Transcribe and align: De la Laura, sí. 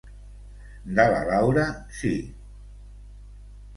De 0.99 1.05
la 1.11 1.19
Laura, 1.27 1.67
sí. 1.99 2.13